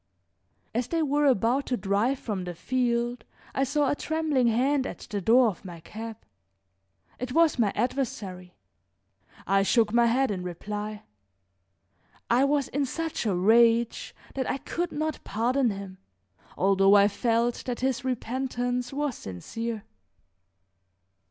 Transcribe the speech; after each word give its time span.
As 0.73 0.87
they 0.87 1.03
were 1.03 1.27
about 1.27 1.67
to 1.67 1.77
drive 1.77 2.17
from 2.17 2.43
the 2.45 2.55
field 2.55 3.23
I 3.53 3.63
saw 3.63 3.87
a 3.87 3.95
trembling 3.95 4.47
hand 4.47 4.87
at 4.87 4.97
the 5.07 5.21
door 5.21 5.49
of 5.49 5.63
my 5.63 5.79
cab; 5.79 6.17
it 7.19 7.33
was 7.33 7.59
my 7.59 7.71
adversary. 7.75 8.55
I 9.45 9.61
shook 9.61 9.93
my 9.93 10.07
head 10.07 10.31
in 10.31 10.41
reply; 10.41 11.03
I 12.31 12.45
was 12.45 12.67
in 12.69 12.87
such 12.87 13.27
a 13.27 13.35
rage 13.35 14.15
that 14.33 14.49
I 14.49 14.57
could 14.57 14.91
not 14.91 15.23
pardon 15.23 15.69
him, 15.69 15.99
although 16.57 16.95
I 16.95 17.07
felt 17.07 17.63
that 17.67 17.81
his 17.81 18.03
repentance 18.03 18.91
was 18.91 19.13
sincere. 19.15 19.83